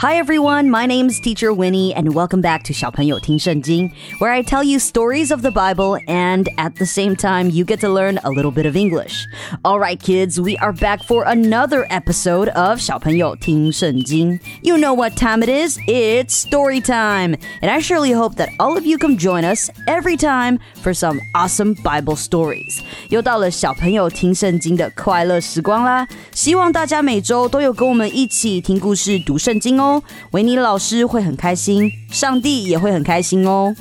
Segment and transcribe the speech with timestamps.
[0.00, 4.64] Hi everyone, my name is Teacher Winnie and welcome back to 小朋友听圣经, where I tell
[4.64, 8.30] you stories of the Bible and at the same time you get to learn a
[8.30, 9.26] little bit of English.
[9.62, 14.40] All right kids, we are back for another episode of 小朋友听圣经.
[14.62, 15.78] You know what time it is?
[15.86, 17.36] It's story time.
[17.60, 21.20] And I surely hope that all of you come join us every time for some
[21.34, 22.80] awesome Bible stories.
[23.10, 29.83] 又到了小朋友听圣经的快乐时光啦，希望大家每周都有跟我们一起听故事、读圣经哦。
[29.84, 33.74] 哦，维尼老师会很开心，上帝也会很开心哦。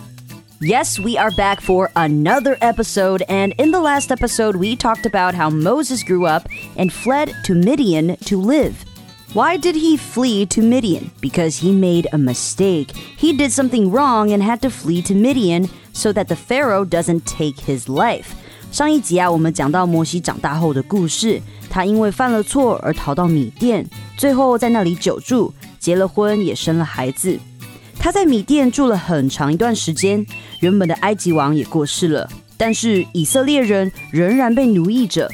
[0.62, 5.34] Yes, we are back for another episode, and in the last episode, we talked about
[5.34, 8.74] how Moses grew up and fled to Midian to live.
[9.34, 11.12] Why did he flee to Midian?
[11.22, 12.88] Because he made a mistake.
[13.18, 17.26] He did something wrong and had to flee to Midian so that the Pharaoh doesn't
[17.26, 18.34] take his life.
[18.72, 23.88] 上一集啊，我们讲到摩西长大后的故事，他因为犯了错而逃到米甸，
[24.18, 25.54] 最后在那里久住。
[25.85, 27.39] 结了婚，也生了孩子。
[27.99, 30.25] 他在米甸住了很长一段时间，
[30.61, 32.27] 原本的埃及王也过世了，
[32.57, 35.29] 但是以色列人仍然被奴役着，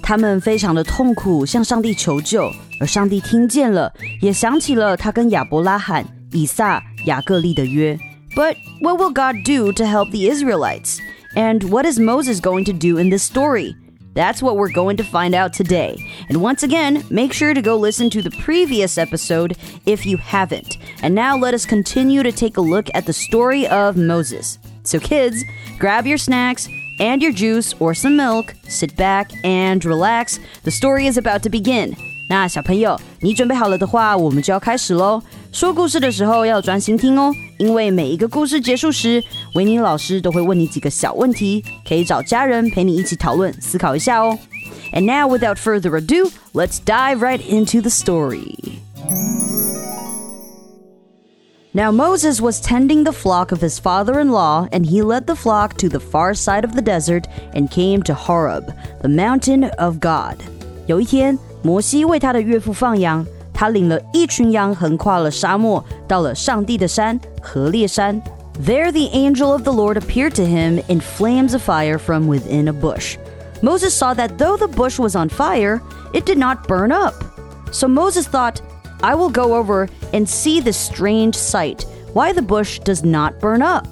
[0.00, 7.98] 他们非常的痛苦，向上帝求救，而上帝听见了，也想起了他跟亚伯拉罕、以撒、雅各立的约。
[8.36, 10.98] But what will God do to help the Israelites?
[11.34, 13.74] And what is Moses going to do in this story?
[14.14, 15.96] That's what we're going to find out today.
[16.28, 20.78] And once again, make sure to go listen to the previous episode if you haven't.
[21.02, 24.58] And now let us continue to take a look at the story of Moses.
[24.84, 25.42] So, kids,
[25.78, 26.68] grab your snacks
[27.00, 30.38] and your juice or some milk, sit back and relax.
[30.62, 32.13] The story is about to begin.
[32.27, 35.21] 那小朋友，你准备好了的话，我们就要开始喽。
[35.51, 39.23] 说故事的时候要专心听哦，因为每一个故事结束时，
[39.55, 44.37] 维尼老师都会问你几个小问题，可以找家人陪你一起讨论、思考一下哦。
[44.93, 48.79] And now, without further ado, let's dive right into the story.
[51.71, 55.35] Now Moses was tending the flock of his father in law, and he led the
[55.35, 59.99] flock to the far side of the desert and came to Horeb, the mountain of
[59.99, 60.37] God.
[60.87, 68.20] 有一天， 摩西为他的岳父放羊，他领了一群羊横跨了沙漠，到了上帝的山何烈山。
[68.62, 72.72] There the angel of the Lord appeared to him in flames of fire from within a
[72.72, 73.16] bush.
[73.62, 75.80] Moses saw that though the bush was on fire,
[76.12, 77.14] it did not burn up.
[77.72, 78.60] So Moses thought,
[79.00, 83.62] I will go over and see this strange sight, why the bush does not burn
[83.62, 83.86] up.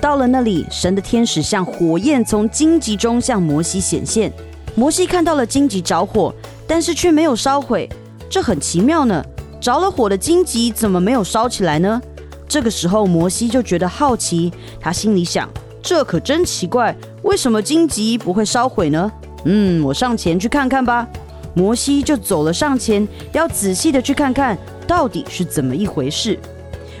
[0.00, 4.32] 到了那里，神的天使像火焰从荆棘中向摩西显现。
[4.74, 6.32] 摩西看到了荆棘着火，
[6.67, 7.89] 但是却没有烧毁，
[8.29, 9.23] 这很奇妙呢。
[9.61, 12.01] 着了火的荆棘怎么没有烧起来呢？
[12.47, 15.49] 这个时候，摩西就觉得好奇，他心里想：
[15.81, 19.11] 这可真奇怪，为什么荆棘不会烧毁呢？
[19.45, 21.07] 嗯，我上前去看看吧。
[21.55, 26.39] 摩西就走了上前，要仔细的去看看到底是怎么一回事。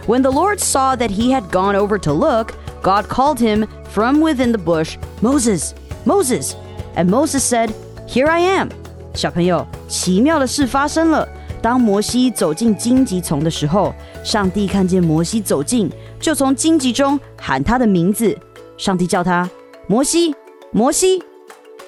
[0.07, 4.19] When the Lord saw that he had gone over to look, God called him from
[4.19, 5.71] within the bush, Moses,
[6.05, 6.51] Moses.
[6.95, 7.71] And Moses said,
[8.07, 8.69] "Here I am."
[9.17, 11.27] 小朋友，奇妙的事发生了。
[11.61, 13.93] 当摩西走进荆棘丛的时候，
[14.23, 18.37] 上帝看见摩西走近，就从荆棘中喊他的名字。
[18.77, 19.49] 上帝叫他
[19.87, 20.35] 摩西，
[20.71, 21.23] 摩西。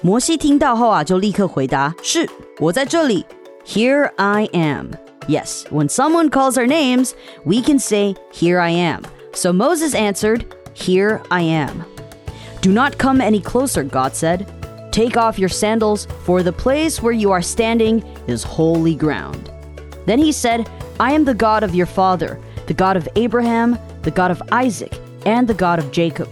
[0.02, 2.28] 摩西听到后啊，就立刻回答：“是
[2.58, 3.24] 我在这里。”
[3.66, 4.90] Here I am.
[5.26, 7.10] Yes, when someone calls our names,
[7.44, 9.02] we can say, Here I am.
[9.32, 10.42] So Moses answered,
[10.74, 11.82] Here I am.
[12.62, 14.46] Do not come any closer, God said.
[14.90, 19.50] Take off your sandals, for the place where you are standing is holy ground.
[20.06, 20.68] Then he said,
[20.98, 24.92] I am the God of your father, the God of Abraham, the God of Isaac,
[25.26, 26.28] and the God of Jacob.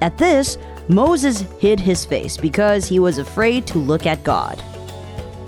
[0.00, 0.56] At this,
[0.88, 4.58] Moses hid his face because he was afraid to look at God.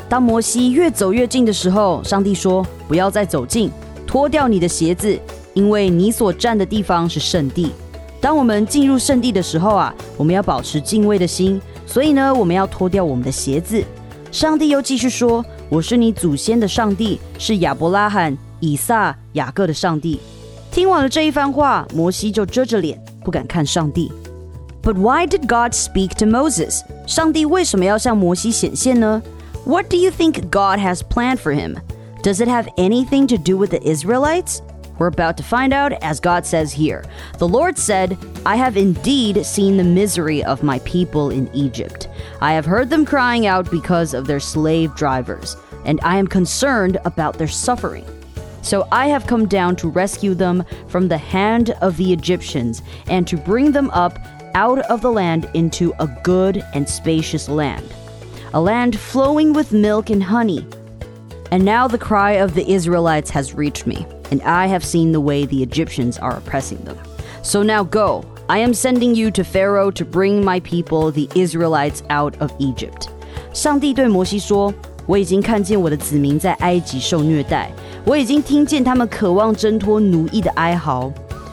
[0.09, 3.70] 当摩西越走越近的时候，上帝说：“不要再走近，
[4.06, 5.19] 脱掉你的鞋子，
[5.55, 7.73] 因为你所站的地方是圣地。”
[8.20, 11.61] 当我们进入圣地的时候啊，我们要保持敬畏的心，
[11.93, 13.82] 所以呢，我们要脱掉我们的鞋子。
[14.31, 20.20] 上帝又继续说：“我是你祖先的上帝，是亚伯拉罕、以撒、雅各的上帝。”
[20.70, 24.12] 听完了这一番话，摩西就遮着脸，不敢看上帝。
[24.82, 26.82] But why did God speak to Moses？
[27.06, 29.23] 上帝为什么要向摩西显现呢？
[29.64, 31.76] What do you think God has planned for him?
[32.23, 34.58] Does it have anything to do with the Israelites?
[35.00, 37.04] We're about to find out as God says here.
[37.40, 42.07] The Lord said, I have indeed seen the misery of my people in Egypt.
[42.42, 45.57] I have heard them crying out because of their slave drivers.
[45.86, 48.06] and I am concerned about their suffering.
[48.62, 53.28] So I have come down to rescue them from the hand of the Egyptians and
[53.28, 54.18] to bring them up
[54.56, 57.94] out of the land into a good and spacious land,
[58.54, 60.66] a land flowing with milk and honey.
[61.52, 65.20] And now the cry of the Israelites has reached me, and I have seen the
[65.20, 66.96] way the Egyptians are oppressing them.
[67.43, 68.25] So now go.
[68.49, 73.08] I am sending you to Pharaoh to bring my people, the Israelites, out of Egypt.
[73.52, 77.70] 上帝对摩西说：“我已经看见我的子民在埃及受虐待，
[78.05, 81.11] 我已经听见他们渴望挣脱奴役的哀嚎，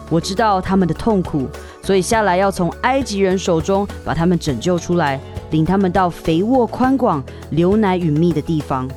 [0.10, 1.48] 我知道他们的痛苦，
[1.82, 5.20] 所以下来要从埃及人手中把他们拯救出来，
[5.52, 8.90] 领他们到肥沃宽广、流奶与蜜的地方。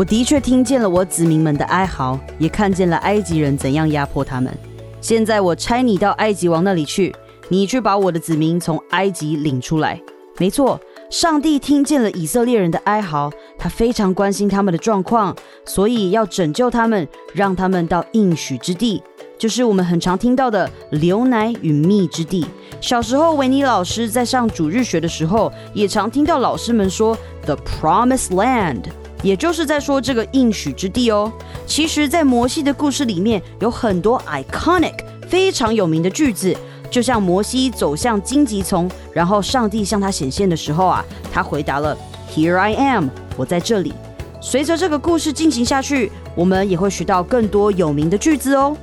[0.00, 4.50] 我的确听见了我子民们的哀嚎，也看见了埃及人怎样压迫他们。
[4.98, 7.14] 现在我差你到埃及王那里去，
[7.50, 10.00] 你去把我的子民从埃及领出来。
[10.38, 10.80] 没错。”
[11.10, 15.36] 上帝听见了以色列人的哀嚎，他非常关心他们的状况，
[15.66, 19.02] 所以要拯救他们，让他们到应许之地，
[19.36, 22.46] 就是我们很常听到的流奶与蜜之地。
[22.80, 27.14] 小时候，维尼老师在上主日学的时候，也常听到老师们说
[27.44, 28.84] “the promised land”，
[29.22, 31.32] 也就是在说这个应许之地哦。
[31.66, 34.94] 其实，在摩西的故事里面，有很多 iconic
[35.28, 36.56] 非常有名的句子。
[36.90, 41.96] 就像摩西走向荆棘丛，然后上帝向他显现的时候啊，他回答了
[42.34, 43.94] “Here I am”，我在这里。
[44.40, 48.76] 随着这个故事进行下去，我们也会学到更多有名的句子哦。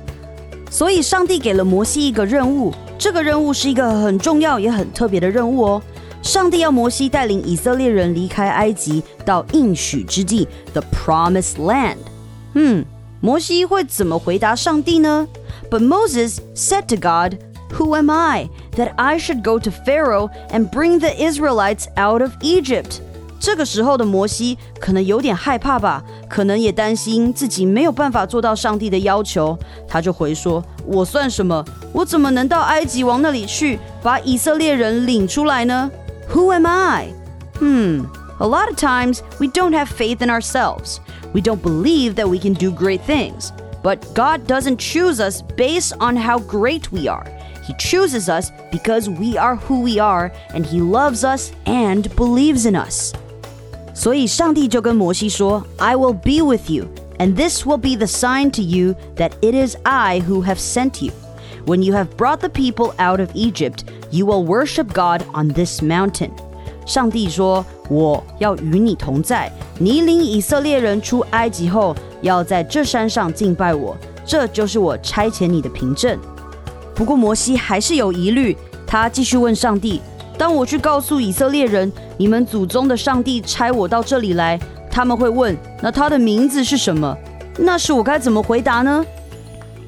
[0.70, 5.82] 所以，上帝给了摩西一个任务，这个任务是一个很重要也很特别的任务哦。
[6.21, 11.97] 上帝要摩西带领以色列人离开埃及，到应许之地 （The Promised Land）。
[12.53, 12.85] 嗯，
[13.19, 15.27] 摩西会怎么回答上帝呢？
[15.69, 17.37] But Moses said to God.
[17.77, 22.31] Who am I that I should go to Pharaoh and bring the Israelites out of
[22.41, 22.99] Egypt?
[23.39, 29.57] 这个时候的摩西可能有点害怕吧，可能也担心自己没有办法做到上帝的要求，
[29.87, 31.65] 他就回说：“我算什么？
[31.91, 35.91] 我怎么能到埃及王那里去，把以色列人领出来呢
[36.27, 37.13] ？Who am I?
[37.55, 38.05] Hmm.
[38.39, 40.99] A lot of times we don't have faith in ourselves.
[41.33, 43.51] We don't believe that we can do great things.
[43.83, 47.25] But God doesn't choose us based on how great we are.
[47.65, 52.65] He chooses us because we are who we are, and He loves us and believes
[52.65, 53.13] in us.
[53.93, 56.87] 所以上帝就跟摩西说：“I will be with you,
[57.19, 61.01] and this will be the sign to you that it is I who have sent
[61.01, 61.11] you.
[61.68, 65.82] When you have brought the people out of Egypt, you will worship God on this
[65.82, 66.30] mountain.”
[66.86, 73.94] 上帝说：“我要与你同在，你领以色列人出埃及后，要在这山上敬拜我，
[74.24, 76.18] 这就是我差遣你的凭证。”
[76.96, 78.56] 不过摩西还是有疑虑，
[78.86, 80.00] 他继续问上帝
[80.38, 84.58] ：“当我去告诉以色列人，你们祖宗的上帝差我到这里来，
[84.90, 87.14] 他们会问：那他的名字是什么？
[87.58, 89.04] 那时我该怎么回答呢？”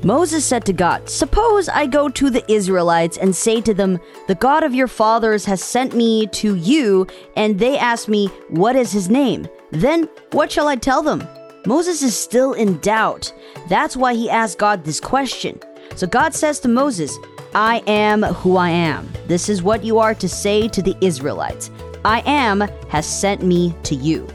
[0.03, 4.35] Moses said to God, Suppose I go to the Israelites and say to them, The
[4.35, 8.91] God of your fathers has sent me to you, and they ask me, What is
[8.91, 9.47] his name?
[9.71, 11.27] Then what shall I tell them?
[11.65, 13.33] Moses is still in doubt.
[13.67, 15.59] That's why he asked God this question.
[15.95, 17.17] So God says to Moses,
[17.55, 19.09] I am who I am.
[19.27, 21.71] This is what you are to say to the Israelites.
[22.03, 24.27] I am has sent me to you.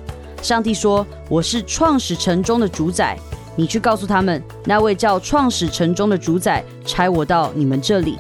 [0.43, 3.19] 上帝说：“我是创始城中的主宰，
[3.57, 8.19] 你去告诉他们，那位叫创始城中的主宰差我到你们这里。”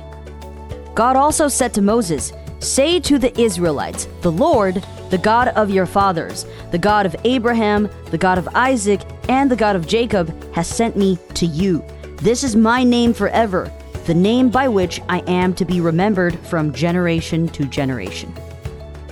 [0.94, 2.30] God also said to Moses,
[2.60, 7.88] Say to the Israelites, The Lord, the God of your fathers, the God of Abraham,
[8.10, 11.82] the God of Isaac, and the God of Jacob, has sent me to you.
[12.22, 13.70] This is my name forever,
[14.04, 18.28] the name by which I am to be remembered from generation to generation.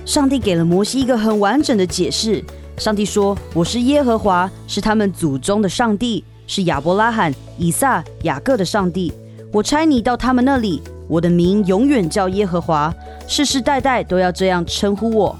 [0.05, 2.43] 上帝给了摩西一个很完整的解释。
[2.77, 9.11] 上帝说：“我是耶和华，是他们祖宗的上帝，是亚伯拉罕、以撒、雅各的上帝。
[9.51, 12.93] 我差你到他们那里，我的名永远叫耶和华，
[13.27, 15.37] 世世代代都要这样称呼我。”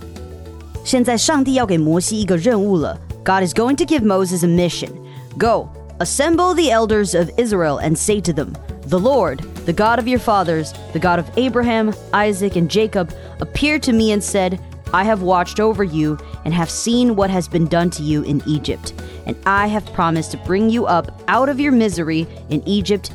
[0.84, 3.00] 现在，上帝要给摩西一个任务了。
[3.24, 4.90] God is going to give Moses a mission.
[5.38, 5.70] Go.
[6.00, 8.54] Assemble the elders of Israel and say to them,
[8.88, 13.84] The Lord, the God of your fathers, the God of Abraham, Isaac, and Jacob, appeared
[13.84, 14.60] to me and said,
[14.94, 18.42] I have watched over you and have seen what has been done to you in
[18.46, 18.94] Egypt.
[19.26, 23.12] And I have promised to bring you up out of your misery in Egypt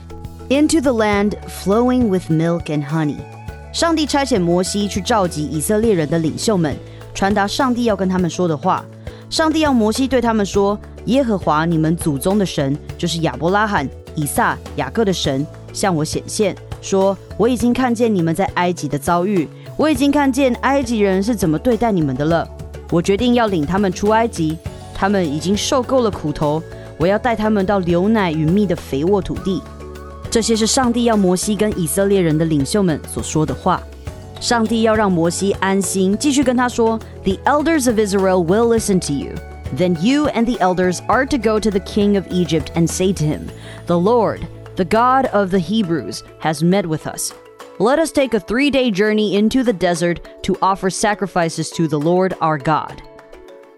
[0.49, 3.19] into the land flowing with milk and honey.
[3.73, 6.76] 上帝差遣摩西去召集以色列人的领袖们，
[7.12, 8.85] 传达上帝要跟他们说的话。
[9.28, 22.49] 上帝要摩西对他们说：“耶和华你们祖宗的神，就是亚伯拉罕、以撒、雅各的神，向我显现，说：我已经看见你们在埃及的遭遇， 我已经看见埃及人是怎么对待你们的了。
[22.90, 24.57] 我决定要领他们出埃及。
[24.95, 26.62] 他们已经受够了苦头，
[26.97, 29.61] 我要带他们到流奶与蜜的肥沃土地。
[30.31, 33.83] 这些是上帝要摩西跟以色列人的领袖们所说的话。
[34.40, 39.33] 上帝要让摩西安心，继续跟他说：“The elders of Israel will listen to you.
[39.76, 43.12] Then you and the elders are to go to the king of Egypt and say
[43.12, 43.49] to him,
[43.87, 44.40] The Lord,
[44.76, 47.33] the God of the Hebrews, has met with us.
[47.81, 51.98] Let us take a three day journey into the desert to offer sacrifices to the
[51.98, 52.98] Lord our God.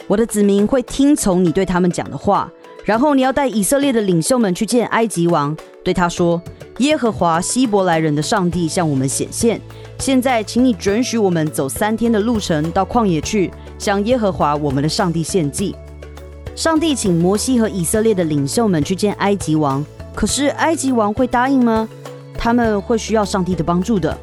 [0.08, 2.52] 我的子民会听从你对他们讲的话，
[2.84, 6.42] 然后你要带以色列的领袖们去见埃及王，对他说：
[6.80, 9.62] 耶和华希伯来人的上帝向我们显现。
[10.00, 15.76] 现在，请你准许我们走三天的路程到旷野去，向耶和华我们的上帝献祭。
[16.56, 21.88] 上帝请摩西和以色列的领袖们去见埃及王，可是埃及王会答应吗？
[22.41, 24.17] 他们会需要上帝的帮助的。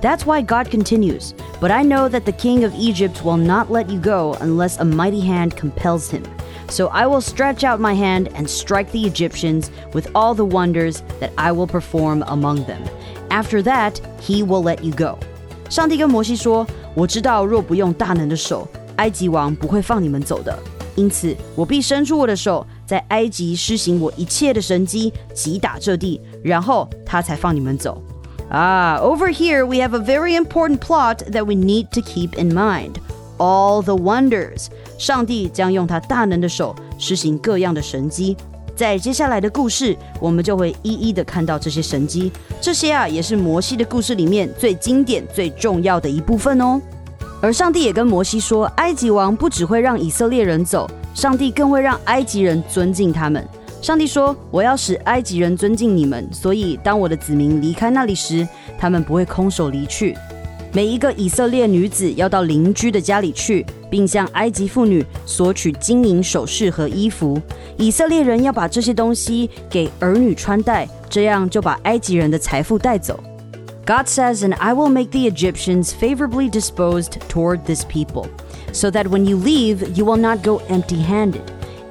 [0.00, 1.32] That's why God continues.
[1.60, 4.84] But I know that the king of Egypt will not let you go unless a
[4.84, 6.22] mighty hand compels him.
[6.68, 11.02] So I will stretch out my hand and strike the Egyptians with all the wonders
[11.18, 12.82] that I will perform among them.
[13.30, 15.18] After that, he will let you go.
[15.68, 20.56] 上帝跟摩西说：“我知道，若不用大能的手，埃及王不会放你们走的。
[20.94, 27.99] 因此，我必伸出我的手， 在埃及施行我一切的神迹，击打这地，然后他才放你们走。”
[28.53, 32.53] Ah, over here we have a very important plot that we need to keep in
[32.53, 32.91] mind.
[33.39, 34.67] All the wonders，
[34.99, 38.37] 上帝将用他大能的手施行各样的神迹。
[38.75, 42.31] 在接下来的故事，我们就会一一的看到这些神迹。
[42.61, 46.79] 这些啊，也是摩西的故事里面最经典、最重要的一部分哦。
[47.41, 53.47] 而上帝也跟摩西说，埃及王不只会让以色列人走，上帝更会让埃及人尊敬他们。
[53.81, 58.47] 上帝说：“我要使埃及人尊敬你们，所以当我的子民离开那里时，
[58.79, 60.17] 他们不会空手离去。
[60.71, 67.39] 每一个以色列女子要到邻居的家里去，并向埃及妇女索取金银首饰和衣服。
[67.77, 73.21] 以色列人要把这些东西给儿女穿戴，这样就把埃及人的财富带走。”
[73.85, 78.27] God says, "And I will make the Egyptians favorably disposed toward this people,
[78.72, 81.42] so that when you leave, you will not go empty-handed."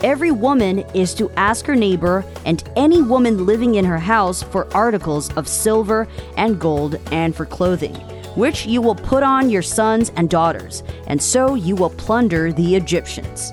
[0.02, 4.68] every woman is to ask her neighbor and any woman living in her house for
[4.74, 7.96] articles of silver and gold and for clothing,
[8.36, 12.76] which you will put on your sons and daughters, and so you will plunder the
[12.76, 13.52] Egyptians.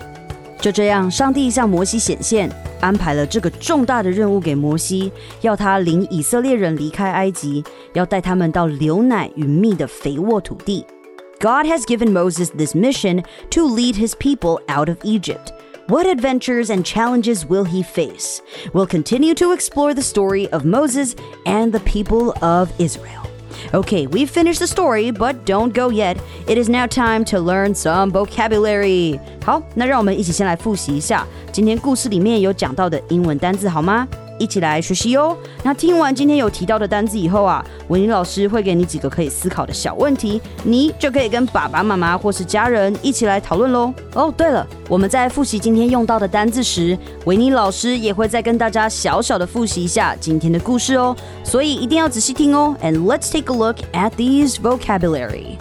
[0.61, 2.51] 就这样，上帝向摩西显现，
[2.81, 5.13] 安排了这个重大的任务给摩西，
[5.43, 7.63] 要他领以色列人离开埃及，
[7.93, 10.87] 要带他们到流奶与蜜的肥沃土地。
[11.41, 15.53] God has given Moses this mission to lead his people out of Egypt.
[15.89, 18.41] What adventures and challenges will he face?
[18.73, 21.15] We'll continue to explore the story of Moses
[21.45, 23.23] and the people of Israel.
[23.75, 26.17] Okay, we've finished the story, but don't go yet.
[26.49, 29.21] It is now time to learn some vocabulary.
[29.45, 34.09] 好，那让我们一起先来复习一下今天故事里面有讲到的英文单字，好吗？
[34.40, 35.38] 一起来学习哦。
[35.62, 43.94] 那听完今天有提到的单字以后啊，维尼老师会给你几个可以思考的小问题，你就可以跟爸爸妈妈或是家人一起来讨论喽。
[44.16, 52.76] 哦，对了，我们在复习今天用到的单字时，维尼老师也会再跟大家小小的复习一下今天的故事哦，所以一定要仔细听哦。
[52.82, 55.58] And let's take a look at these vocabulary.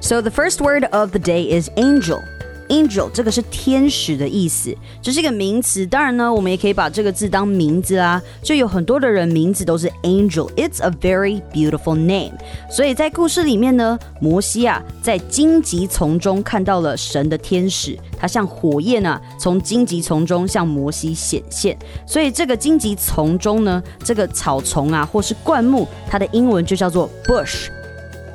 [0.00, 2.20] So the first word of the day is angel.
[2.68, 5.86] Angel 这个是天使的意思，这是一个名词。
[5.86, 8.20] 当然呢，我们也可以把这个字当名字啊。
[8.42, 10.50] 就有很多的人名字都是 Angel。
[10.54, 12.32] It's a very beautiful name。
[12.70, 21.76] 所以在故事里面呢，摩西啊在荆棘丛中看到了神的天使，他像火焰啊从荆棘丛中向摩西显现。
[22.06, 27.68] 所以这个荆棘丛中呢，这个草丛啊或是灌木，它的英文就叫做 bush。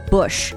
[0.09, 0.51] bush。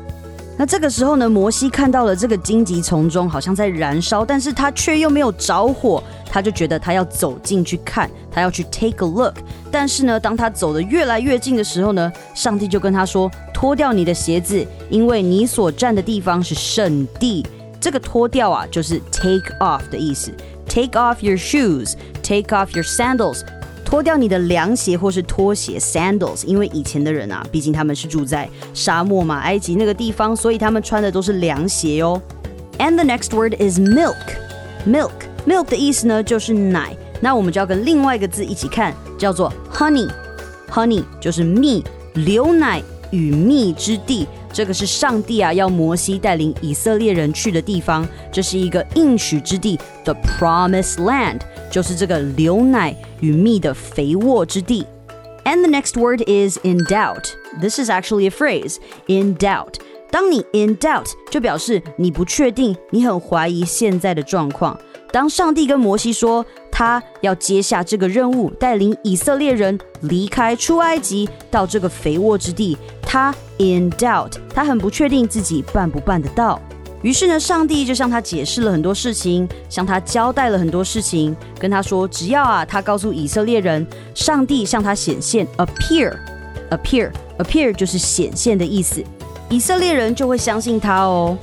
[0.57, 9.35] 那这个时候呢，摩西看到了这个荆棘丛中好像在燃烧，但是他却又没有着火，他就觉得他要走进去看，他要去 take a look。
[9.71, 17.45] 但是呢，当他走得越来越近的时候呢，上帝就跟他说：“脱掉你的鞋子，因为你所站的地方是圣地。”
[17.81, 20.33] 这个脱掉啊，就是 take off 的意思
[20.69, 23.41] ，take off your shoes，take off your sandals。
[23.95, 32.21] 脱掉你的凉鞋或是拖鞋 （sandals），因为以前的人啊，毕竟他们是住在沙漠嘛，埃及那个地方，所以他们穿的都是凉鞋哦。
[32.81, 34.17] And the next word is milk.
[34.85, 35.13] Milk,
[35.47, 36.97] milk 的意思呢就是奶。
[37.21, 40.11] 那我们就要跟另外一个字一起看，叫做 honey.
[40.69, 41.85] Honey 就是蜜，
[42.15, 42.83] 流奶
[43.13, 44.27] 与蜜之地。
[44.54, 51.42] 这个是上帝啊要摩西带领以色列人去的地方，这是一个应许之地，the promised land。
[51.72, 54.86] 就是这个流奶与蜜的肥沃之地。
[55.46, 57.30] And the next word is in doubt.
[57.62, 58.78] This is actually a phrase.
[59.08, 59.76] In doubt.
[60.12, 64.80] 当你 in doubt 就表示你不确定，你很怀疑现在的状况。
[65.12, 66.46] 当上帝跟摩西说
[66.77, 76.61] 他要接下这个任务，带领以色列人离开出埃及到这个肥沃之地，他 in doubt，他很不确定自己办不办得到。
[77.01, 89.01] 于是呢，上帝就向他解释了很多事情，向他交代了很多事情，跟他说，只要啊，他告诉以色列人，上帝向他显现，appear，appear，appear 就是显现的意思，
[89.49, 91.39] 以色列人就会相信他哦。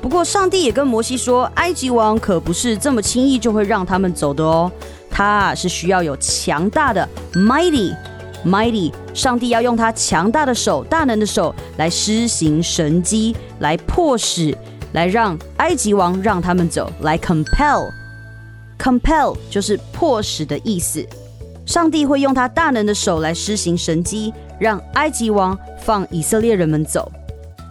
[0.00, 4.70] 不过，上帝也跟摩西说，埃及王可不是这么轻易就会让他们走的哦，
[5.10, 14.56] 他是需要有强大的 mighty，mighty，上帝要用他强大的手、大能的手来施行神迹，来迫使。
[14.92, 21.06] 来让埃及王让他们走，来 compel，compel 就是迫使的意思。
[21.64, 27.08] 上帝会用他大能的手来施行神迹，让埃及王放以色列人们走。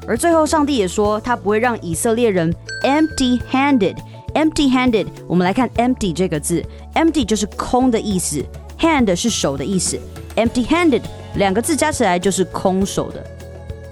[0.08, 6.62] 而最后，上帝也说他不会让以色列人 empty-handed。empty-handed，我们来看 empty 这个字，
[6.94, 8.44] empty 就是空的意思，
[8.80, 9.98] hand 是手的意思，
[10.34, 11.02] empty-handed
[11.36, 13.24] 两个字加起来就是空手的。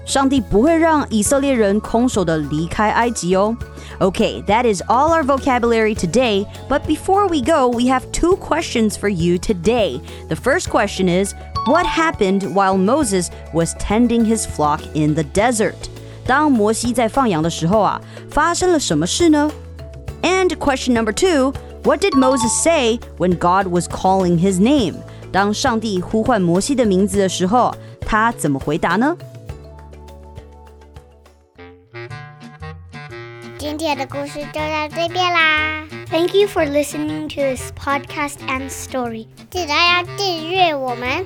[0.05, 3.55] 上帝不会让以色列人空手的离开埃及哦。
[3.99, 6.45] Okay, that is all our vocabulary today.
[6.67, 10.01] But before we go, we have two questions for you today.
[10.27, 11.33] The first question is
[11.65, 15.89] What happened while Moses was tending his flock in the desert?
[16.27, 19.51] 当摩西在放羊的时候啊，发生了什么事呢？
[20.21, 24.95] And question number two What did Moses say when God was calling his name?
[25.33, 29.17] 当上帝呼唤摩西的名字的时候，他怎么回答呢？
[33.57, 35.85] 今天的故事就到这边啦。
[36.09, 39.27] Thank you for listening to this podcast and story.
[39.49, 41.25] 记得要订阅我们。